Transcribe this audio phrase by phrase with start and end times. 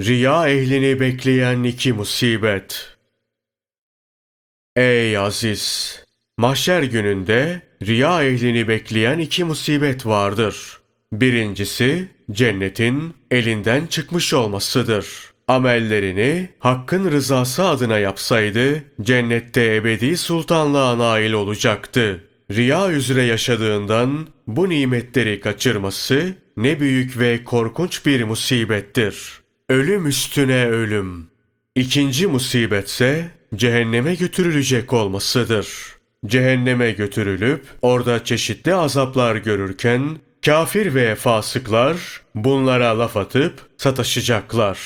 [0.00, 2.96] Riya ehlini bekleyen iki musibet.
[4.76, 5.94] Ey aziz!
[6.38, 10.80] Mahşer gününde riya ehlini bekleyen iki musibet vardır.
[11.12, 15.06] Birincisi cennetin elinden çıkmış olmasıdır.
[15.48, 22.24] Amellerini hakkın rızası adına yapsaydı cennette ebedi sultanlığa nail olacaktı.
[22.50, 29.43] Riya üzere yaşadığından bu nimetleri kaçırması ne büyük ve korkunç bir musibettir.
[29.74, 31.26] Ölüm üstüne ölüm.
[31.74, 35.68] İkinci musibetse cehenneme götürülecek olmasıdır.
[36.26, 41.96] Cehenneme götürülüp orada çeşitli azaplar görürken kafir ve fasıklar
[42.34, 44.78] bunlara laf atıp sataşacaklar.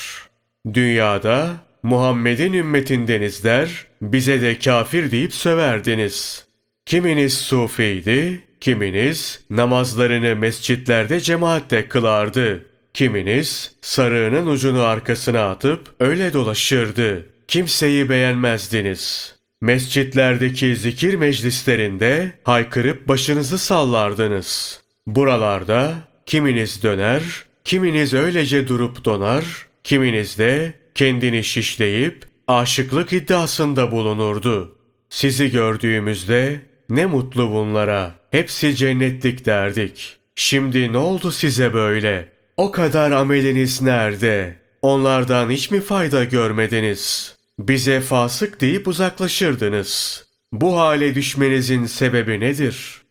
[0.73, 1.49] Dünyada
[1.83, 6.45] Muhammed'in ümmetindenizler bize de kafir deyip söverdiniz.
[6.85, 12.68] Kiminiz sufiydi, kiminiz namazlarını mescitlerde cemaatle kılardı.
[12.93, 17.25] Kiminiz sarığının ucunu arkasına atıp öyle dolaşırdı.
[17.47, 19.35] Kimseyi beğenmezdiniz.
[19.61, 24.81] Mescitlerdeki zikir meclislerinde haykırıp başınızı sallardınız.
[25.07, 25.93] Buralarda
[26.25, 27.23] kiminiz döner,
[27.63, 29.45] kiminiz öylece durup donar,
[29.83, 34.77] kiminiz de kendini şişleyip aşıklık iddiasında bulunurdu.
[35.09, 40.17] Sizi gördüğümüzde ne mutlu bunlara, hepsi cennetlik derdik.
[40.35, 42.38] Şimdi ne oldu size böyle?
[42.59, 44.55] O kadar ameliniz nerede?
[44.81, 47.35] Onlardan hiç mi fayda görmediniz?
[47.59, 50.25] Bize fasık deyip uzaklaşırdınız.
[50.51, 53.01] Bu hale düşmenizin sebebi nedir?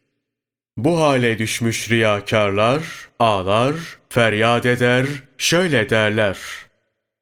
[0.77, 2.83] Bu hale düşmüş riyakarlar,
[3.19, 3.75] ağlar,
[4.09, 5.07] feryat eder,
[5.39, 6.39] şöyle derler.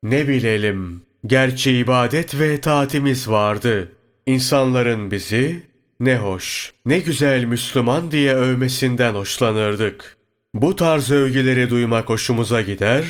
[0.02, 3.92] Ne bilelim, gerçi ibadet ve taatimiz vardı.
[4.26, 5.62] İnsanların bizi
[6.00, 10.15] ne hoş, ne güzel Müslüman diye övmesinden hoşlanırdık.
[10.56, 13.04] Bu tarz övgüleri duymak hoşumuza gider,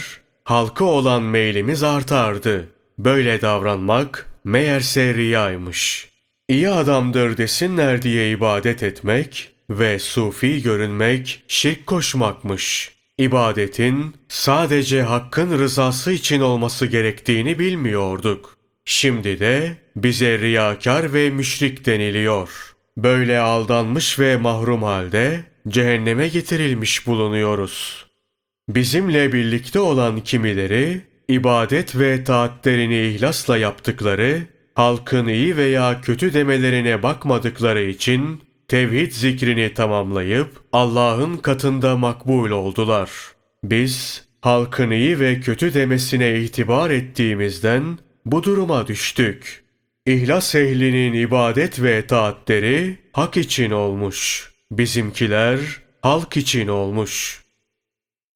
[0.44, 2.68] halka olan meylimiz artardı.
[2.98, 6.08] Böyle davranmak meğerse riyaymış.
[6.48, 12.92] İyi adamdır desinler diye ibadet etmek ve sufi görünmek şirk koşmakmış.
[13.18, 18.56] İbadetin sadece hakkın rızası için olması gerektiğini bilmiyorduk.
[18.84, 22.74] Şimdi de bize riyakar ve müşrik deniliyor.
[22.96, 28.06] Böyle aldanmış ve mahrum halde cehenneme getirilmiş bulunuyoruz.
[28.68, 34.42] Bizimle birlikte olan kimileri ibadet ve taatlerini ihlasla yaptıkları,
[34.74, 43.10] halkın iyi veya kötü demelerine bakmadıkları için tevhid zikrini tamamlayıp Allah'ın katında makbul oldular.
[43.64, 49.64] Biz halkın iyi ve kötü demesine itibar ettiğimizden bu duruma düştük.
[50.06, 54.50] İhlas ehlinin ibadet ve taatleri hak için olmuş.
[54.70, 55.60] Bizimkiler
[56.02, 57.44] halk için olmuş.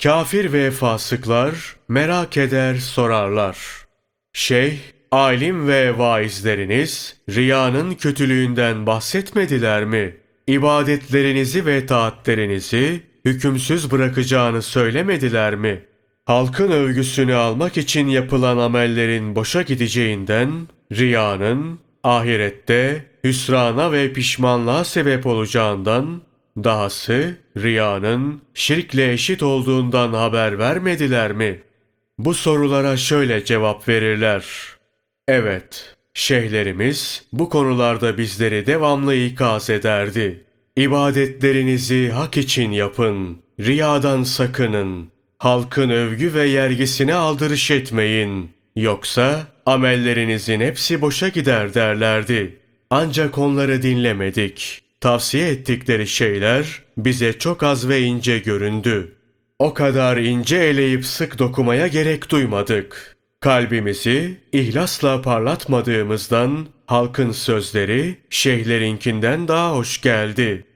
[0.03, 3.59] Kafir ve fasıklar merak eder sorarlar.
[4.33, 4.79] Şeyh,
[5.11, 10.17] alim ve vaizleriniz riyanın kötülüğünden bahsetmediler mi?
[10.47, 15.85] İbadetlerinizi ve taatlerinizi hükümsüz bırakacağını söylemediler mi?
[16.25, 26.22] Halkın övgüsünü almak için yapılan amellerin boşa gideceğinden riyanın ahirette hüsrana ve pişmanlığa sebep olacağından
[26.64, 31.60] dahası riyanın şirkle eşit olduğundan haber vermediler mi?
[32.19, 34.44] Bu sorulara şöyle cevap verirler.
[35.28, 40.44] Evet, şeyhlerimiz bu konularda bizleri devamlı ikaz ederdi.
[40.76, 45.08] İbadetlerinizi hak için yapın, riyadan sakının,
[45.38, 48.50] halkın övgü ve yergisine aldırış etmeyin.
[48.76, 52.59] Yoksa amellerinizin hepsi boşa gider derlerdi.
[52.91, 54.83] Ancak onları dinlemedik.
[55.01, 59.17] Tavsiye ettikleri şeyler bize çok az ve ince göründü.
[59.59, 63.17] O kadar ince eleyip sık dokumaya gerek duymadık.
[63.41, 70.67] Kalbimizi ihlasla parlatmadığımızdan halkın sözleri şeyhlerinkinden daha hoş geldi.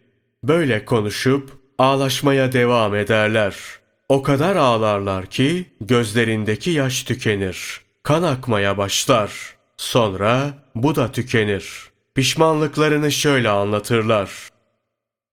[0.45, 3.57] Böyle konuşup ağlaşmaya devam ederler.
[4.09, 7.81] O kadar ağlarlar ki gözlerindeki yaş tükenir.
[8.03, 9.55] Kan akmaya başlar.
[9.77, 11.94] Sonra bu da tükenir.
[12.15, 14.31] Pişmanlıklarını şöyle anlatırlar.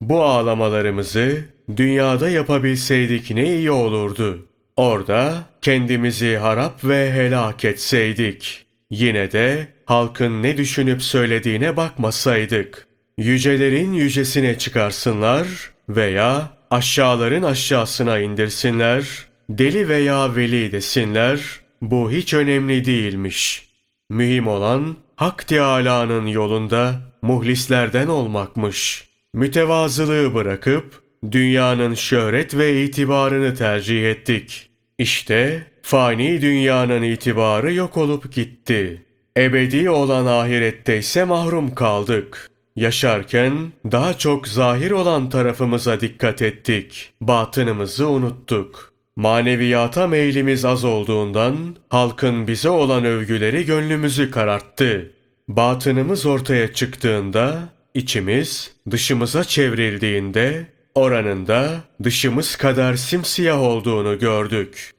[0.02, 1.46] Bu ağlamalarımızı
[1.78, 4.48] dünyada yapabilseydik ne iyi olurdu.
[4.76, 8.66] Orada kendimizi harap ve helak etseydik.
[8.90, 12.88] Yine de halkın ne düşünüp söylediğine bakmasaydık.
[13.18, 15.48] Yücelerin yücesine çıkarsınlar
[15.90, 19.06] veya aşağıların aşağısına indirsinler,
[19.50, 21.40] deli veya veli desinler,
[21.82, 23.70] bu hiç önemli değilmiş.
[24.10, 29.08] Mühim olan Hak Teâlâ'nın yolunda muhlislerden olmakmış.
[29.34, 31.02] Mütevazılığı bırakıp
[31.32, 34.70] dünyanın şöhret ve itibarını tercih ettik.
[34.98, 39.06] İşte fani dünyanın itibarı yok olup gitti.
[39.38, 42.50] Ebedi olan ahirette ise mahrum kaldık.
[42.76, 47.14] Yaşarken daha çok zahir olan tarafımıza dikkat ettik.
[47.22, 48.91] Batınımızı unuttuk.
[49.22, 55.12] Maneviyata meylimiz az olduğundan halkın bize olan övgüleri gönlümüzü kararttı.
[55.48, 60.66] Batınımız ortaya çıktığında içimiz dışımıza çevrildiğinde
[60.96, 64.92] oranın da dışımız kadar simsiyah olduğunu gördük.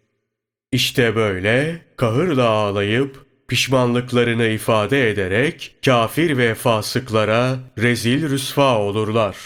[0.72, 9.36] İşte böyle kahırla ağlayıp pişmanlıklarını ifade ederek kafir ve fasıklara rezil rüsva olurlar.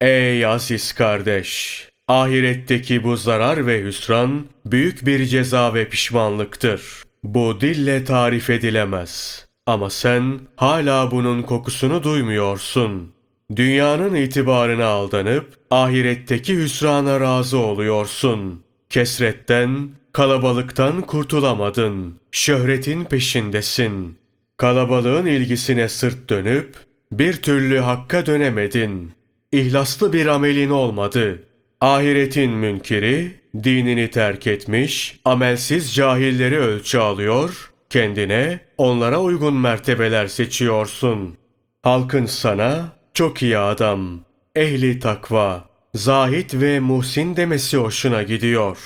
[0.00, 1.89] Ey aziz kardeş!
[2.10, 6.82] Ahiretteki bu zarar ve hüsran büyük bir ceza ve pişmanlıktır.
[7.24, 9.46] Bu dille tarif edilemez.
[9.66, 13.12] Ama sen hala bunun kokusunu duymuyorsun.
[13.56, 18.62] Dünyanın itibarına aldanıp ahiretteki hüsrana razı oluyorsun.
[18.88, 22.14] Kesretten, kalabalıktan kurtulamadın.
[22.32, 24.18] Şöhretin peşindesin.
[24.56, 26.74] Kalabalığın ilgisine sırt dönüp
[27.12, 29.12] bir türlü hakka dönemedin.
[29.52, 31.42] İhlaslı bir amelin olmadı.
[31.80, 41.36] Ahiretin münkiri dinini terk etmiş, amelsiz cahilleri ölçü alıyor, kendine onlara uygun mertebeler seçiyorsun.
[41.82, 44.20] Halkın sana çok iyi adam,
[44.56, 48.78] ehli takva, zahit ve muhsin demesi hoşuna gidiyor.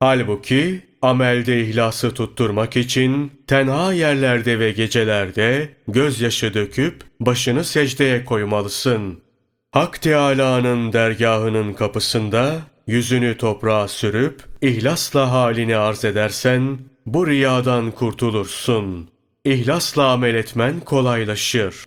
[0.00, 9.27] Halbuki amelde ihlası tutturmak için tenha yerlerde ve gecelerde gözyaşı döküp başını secdeye koymalısın.
[9.72, 12.56] Hak Teâlâ'nın dergahının kapısında
[12.86, 19.10] yüzünü toprağa sürüp ihlasla halini arz edersen bu riyadan kurtulursun.
[19.44, 21.84] İhlasla amel etmen kolaylaşır.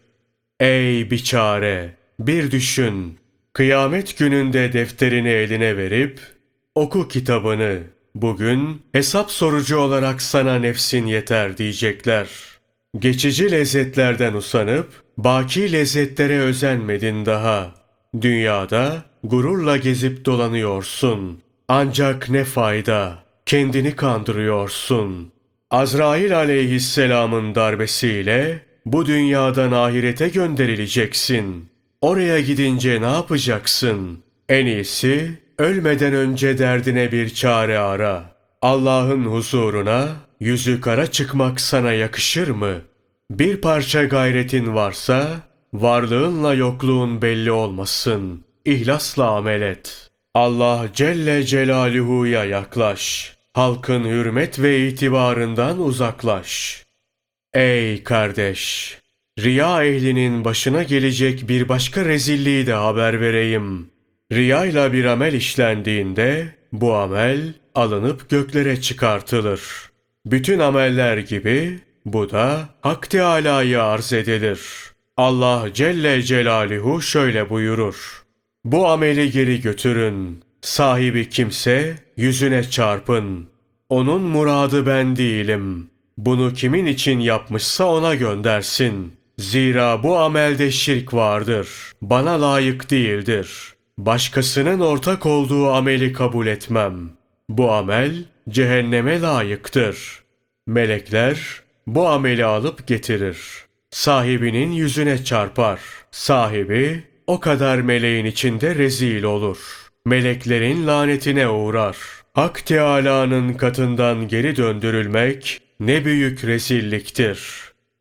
[0.59, 1.95] Ey biçare!
[2.19, 3.19] Bir düşün.
[3.53, 6.19] Kıyamet gününde defterini eline verip
[6.75, 7.79] oku kitabını.
[8.15, 12.50] Bugün hesap sorucu olarak sana nefsin yeter diyecekler.
[12.99, 17.75] Geçici lezzetlerden usanıp baki lezzetlere özenmedin daha.
[18.21, 21.41] Dünyada gururla gezip dolanıyorsun.
[21.67, 23.23] Ancak ne fayda?
[23.45, 25.31] Kendini kandırıyorsun.
[25.69, 31.69] Azrail aleyhisselamın darbesiyle bu dünyadan ahirete gönderileceksin.
[32.01, 34.23] Oraya gidince ne yapacaksın?
[34.49, 38.35] En iyisi ölmeden önce derdine bir çare ara.
[38.61, 40.07] Allah'ın huzuruna
[40.41, 42.81] yüzü kara çıkmak sana yakışır mı?
[43.31, 45.39] Bir parça gayretin varsa
[45.73, 48.45] varlığınla yokluğun belli olmasın.
[48.65, 50.09] İhlasla amel et.
[50.33, 53.33] Allah Celle Celaluhu'ya yaklaş.
[53.53, 56.83] Halkın hürmet ve itibarından uzaklaş.
[57.53, 58.97] Ey kardeş!
[59.39, 63.89] Riya ehlinin başına gelecek bir başka rezilliği de haber vereyim.
[64.31, 69.90] Riya ile bir amel işlendiğinde bu amel alınıp göklere çıkartılır.
[70.25, 74.61] Bütün ameller gibi bu da Hak Teâlâ'ya arz edilir.
[75.17, 78.23] Allah Celle Celaluhu şöyle buyurur.
[78.65, 80.43] Bu ameli geri götürün.
[80.61, 83.47] Sahibi kimse yüzüne çarpın.
[83.89, 85.89] Onun muradı ben değilim.
[86.17, 89.13] Bunu kimin için yapmışsa ona göndersin.
[89.37, 91.67] Zira bu amelde şirk vardır.
[92.01, 93.49] Bana layık değildir.
[93.97, 97.20] Başkasının ortak olduğu ameli kabul etmem.
[97.57, 100.23] Bu amel cehenneme layıktır.
[100.67, 103.37] Melekler bu ameli alıp getirir.
[103.89, 105.79] Sahibinin yüzüne çarpar.
[106.11, 109.57] Sahibi o kadar meleğin içinde rezil olur.
[110.05, 111.97] Meleklerin lanetine uğrar.
[112.33, 117.39] Hak Teâlâ'nın katından geri döndürülmek ne büyük rezilliktir.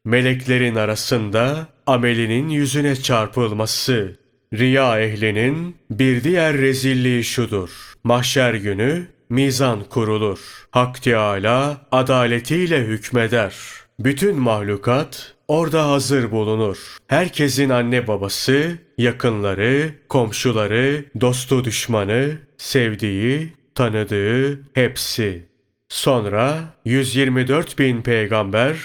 [0.05, 4.17] Meleklerin arasında amelinin yüzüne çarpılması.
[4.55, 7.71] Riya ehlinin bir diğer rezilliği şudur.
[8.05, 10.39] Mahşer günü mizan kurulur.
[10.71, 13.55] Hak Teâlâ adaletiyle hükmeder.
[14.01, 16.97] Bütün mahlukat orada hazır bulunur.
[17.07, 25.49] Herkesin anne babası, yakınları, komşuları, dostu düşmanı, sevdiği, tanıdığı hepsi.
[25.89, 28.77] Sonra 124 bin peygamber,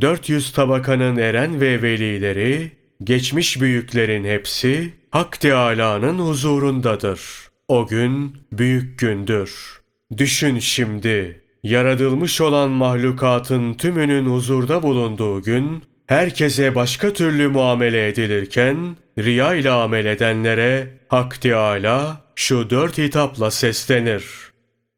[0.00, 2.72] 400 tabakanın eren ve velileri,
[3.04, 7.20] geçmiş büyüklerin hepsi Hak Teâlâ'nın huzurundadır.
[7.68, 9.81] O gün büyük gündür.
[10.18, 19.54] Düşün şimdi, yaratılmış olan mahlukatın tümünün huzurda bulunduğu gün, herkese başka türlü muamele edilirken, riya
[19.54, 24.24] ile amel edenlere Hak Teâlâ şu dört hitapla seslenir.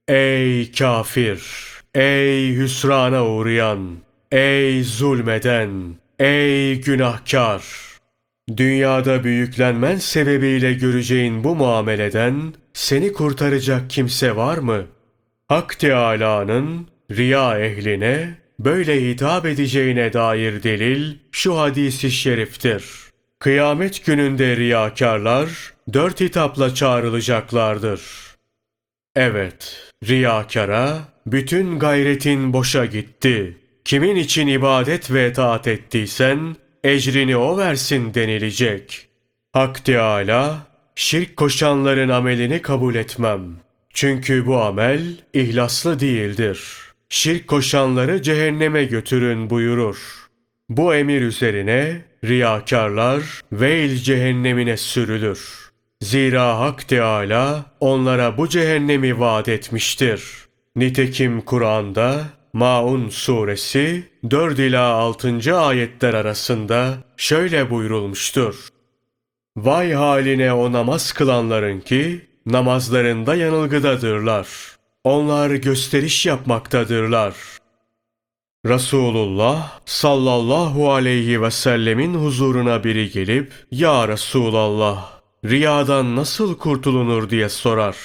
[0.09, 1.43] Ey kafir!
[1.95, 3.97] Ey hüsrana uğrayan!
[4.33, 5.95] Ey zulmeden!
[6.19, 7.63] Ey günahkar!
[8.57, 14.87] Dünyada büyüklenmen sebebiyle göreceğin bu muameleden seni kurtaracak kimse var mı?
[15.49, 22.85] Hak Teâlâ'nın riya ehline böyle hitap edeceğine dair delil şu hadisi şeriftir.
[23.39, 25.49] Kıyamet gününde riyakarlar
[25.93, 28.01] dört hitapla çağrılacaklardır.
[29.17, 33.59] Evet, riyakara bütün gayretin boşa gitti.
[33.85, 39.09] Kimin için ibadet ve taat ettiysen ecrini o versin denilecek.
[39.53, 40.57] Hak Teâlâ,
[40.95, 43.64] şirk koşanların amelini kabul etmem.
[43.95, 46.61] Çünkü bu amel ihlaslı değildir.
[47.09, 49.97] Şirk koşanları cehenneme götürün buyurur.
[50.69, 53.23] Bu emir üzerine riyakarlar
[53.53, 55.71] veil cehennemine sürülür.
[56.01, 60.23] Zira Hak Teâlâ onlara bu cehennemi vaat etmiştir.
[60.77, 65.57] Nitekim Kur'an'da Maun suresi 4 ila 6.
[65.57, 68.69] ayetler arasında şöyle buyurulmuştur.
[69.57, 74.49] Vay haline o namaz kılanların ki namazlarında yanılgıdadırlar.
[75.05, 77.35] Onlar gösteriş yapmaktadırlar.
[78.67, 85.11] Resulullah sallallahu aleyhi ve sellemin huzuruna biri gelip Ya Resulallah
[85.45, 87.97] riyadan nasıl kurtulunur diye sorar.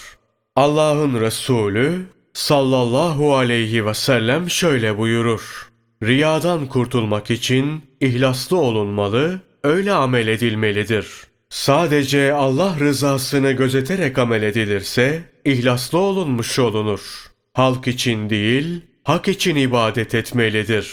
[0.55, 5.69] Allah'ın Resulü sallallahu aleyhi ve sellem şöyle buyurur.
[6.03, 11.28] Riyadan kurtulmak için ihlaslı olunmalı, öyle amel edilmelidir.
[11.49, 17.31] Sadece Allah rızasını gözeterek amel edilirse ihlaslı olunmuş olunur.
[17.53, 20.89] Halk için değil, hak için ibadet etmelidir.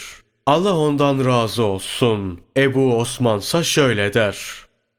[0.47, 2.41] Allah ondan razı olsun.
[2.57, 4.39] Ebu Osmansa şöyle der.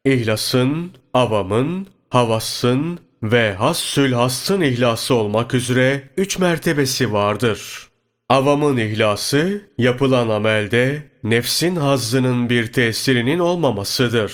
[0.06, 7.88] İhlasın, avamın, havasın ve hassül hassın ihlası olmak üzere üç mertebesi vardır.
[8.30, 14.34] Avamın ihlası, yapılan amelde nefsin hazzının bir tesirinin olmamasıdır.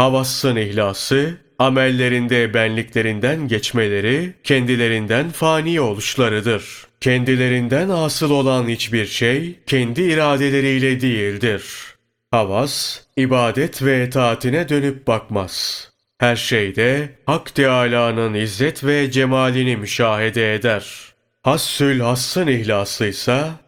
[0.00, 6.86] Havassın ihlası, amellerinde benliklerinden geçmeleri, kendilerinden fani oluşlarıdır.
[7.00, 11.64] Kendilerinden asıl olan hiçbir şey, kendi iradeleriyle değildir.
[12.30, 15.88] Havas, ibadet ve etaatine dönüp bakmaz.
[16.18, 20.84] Her şeyde Hak Teâlâ'nın izzet ve cemalini müşahede eder.
[21.42, 23.04] Hassül hassın ihlası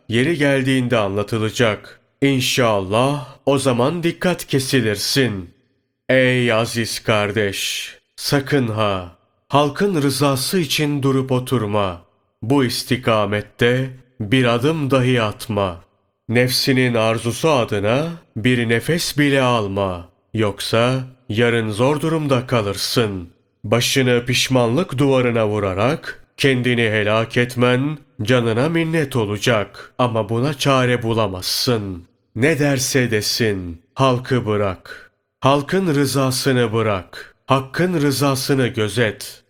[0.09, 2.01] yeri geldiğinde anlatılacak.
[2.23, 5.62] İnşallah o zaman dikkat kesilirsin.
[6.09, 7.91] Ey aziz kardeş!
[8.17, 9.17] Sakın ha!
[9.49, 12.03] Halkın rızası için durup oturma.
[12.43, 13.91] Bu istikamette
[14.21, 15.81] bir adım dahi atma.
[16.29, 20.09] Nefsinin arzusu adına bir nefes bile alma.
[20.35, 23.29] Yoksa yarın zor durumda kalırsın.
[23.65, 32.05] Başını pişmanlık duvarına vurarak kendini helak etmen canına minnet olacak ama buna çare bulamazsın.
[32.37, 35.12] Ne derse desin halkı bırak.
[35.43, 37.35] Halkın rızasını bırak.
[37.47, 39.43] Hakkın rızasını gözet.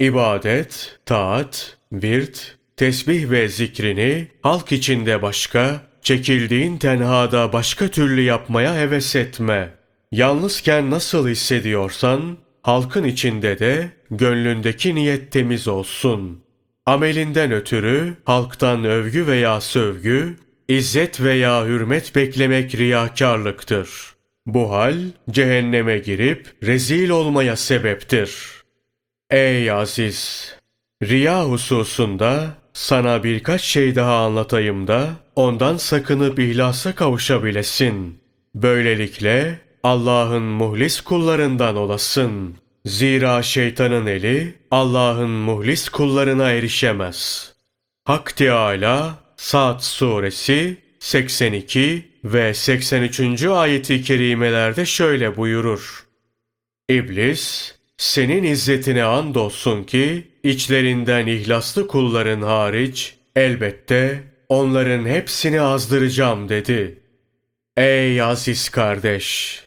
[0.00, 9.16] İbadet, taat, virt, tesbih ve zikrini halk içinde başka, çekildiğin tenhada başka türlü yapmaya heves
[9.16, 9.74] etme.
[10.12, 16.42] Yalnızken nasıl hissediyorsan, halkın içinde de gönlündeki niyet temiz olsun.
[16.86, 20.36] Amelinden ötürü halktan övgü veya sövgü,
[20.68, 24.13] izzet veya hürmet beklemek riyakarlıktır.
[24.46, 24.96] Bu hal
[25.30, 28.34] cehenneme girip rezil olmaya sebeptir.
[29.30, 30.50] Ey aziz!
[31.02, 38.18] Riya hususunda sana birkaç şey daha anlatayım da ondan sakınıp ihlasa kavuşabilesin.
[38.54, 42.56] Böylelikle Allah'ın muhlis kullarından olasın.
[42.84, 47.52] Zira şeytanın eli Allah'ın muhlis kullarına erişemez.
[48.04, 53.42] Hak Teâlâ Sa'd suresi 82 ve 83.
[53.44, 56.06] ayeti kerimelerde şöyle buyurur.
[56.88, 66.98] İblis, senin izzetine andolsun ki içlerinden ihlaslı kulların hariç elbette onların hepsini azdıracağım dedi.
[67.76, 69.60] Ey aziz kardeş!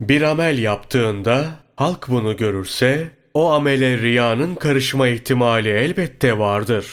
[0.00, 6.86] Bir amel yaptığında halk bunu görürse o amele riyanın karışma ihtimali elbette vardır.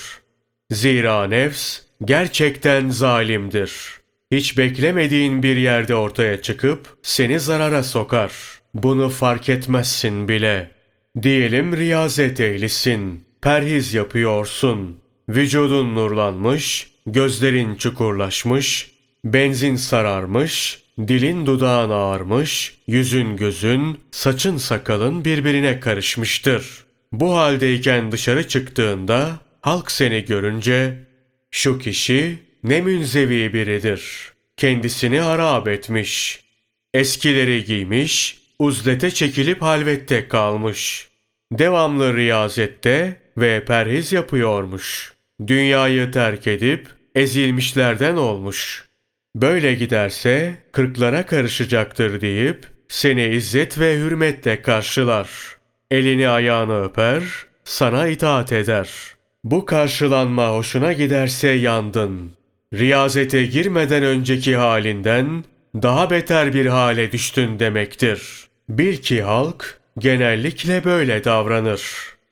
[0.71, 4.02] Zira nefs gerçekten zalimdir.
[4.33, 8.31] Hiç beklemediğin bir yerde ortaya çıkıp seni zarara sokar.
[8.73, 10.71] Bunu fark etmezsin bile.
[11.21, 14.97] Diyelim riyazet ehlisin, perhiz yapıyorsun.
[15.29, 18.91] Vücudun nurlanmış, gözlerin çukurlaşmış,
[19.25, 26.83] benzin sararmış, Dilin dudağın ağarmış, yüzün gözün, saçın sakalın birbirine karışmıştır.
[27.11, 30.93] Bu haldeyken dışarı çıktığında halk seni görünce
[31.51, 34.33] şu kişi ne münzevi biridir.
[34.57, 36.43] Kendisini harap etmiş.
[36.93, 41.07] Eskileri giymiş, uzlete çekilip halvette kalmış.
[41.51, 45.13] Devamlı riyazette ve perhiz yapıyormuş.
[45.47, 48.85] dünyayı terk edip ezilmişlerden olmuş.
[49.35, 55.29] Böyle giderse kırklara karışacaktır deyip seni izzet ve hürmetle karşılar.
[55.91, 57.23] Elini ayağını öper,
[57.63, 58.89] sana itaat eder.
[59.43, 62.31] Bu karşılanma hoşuna giderse yandın.
[62.73, 65.43] Riyazete girmeden önceki halinden
[65.75, 68.21] daha beter bir hale düştün demektir.
[68.69, 71.83] Bil ki halk genellikle böyle davranır.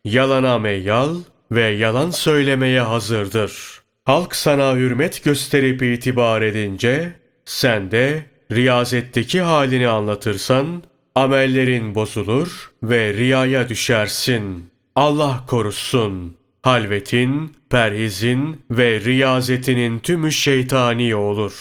[0.05, 1.15] Yalana meyyal
[1.51, 3.81] ve yalan söylemeye hazırdır.
[4.05, 7.13] Halk sana hürmet gösterip itibar edince,
[7.45, 10.83] sen de riyazetteki halini anlatırsan,
[11.15, 14.71] amellerin bozulur ve riyaya düşersin.
[14.95, 16.38] Allah korusun.
[16.62, 21.54] Halvetin, perhizin ve riyazetinin tümü şeytani olur.